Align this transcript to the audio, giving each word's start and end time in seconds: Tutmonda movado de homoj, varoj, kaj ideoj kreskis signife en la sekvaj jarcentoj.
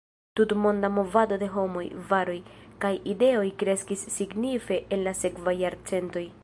Tutmonda 0.37 0.89
movado 0.95 1.37
de 1.43 1.49
homoj, 1.57 1.83
varoj, 2.13 2.39
kaj 2.85 2.93
ideoj 3.15 3.47
kreskis 3.65 4.09
signife 4.19 4.85
en 4.97 5.09
la 5.09 5.19
sekvaj 5.25 5.61
jarcentoj. 5.65 6.31